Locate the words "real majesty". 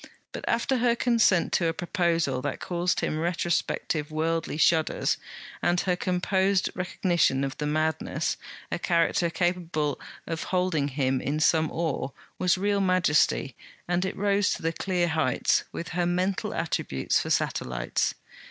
12.57-13.55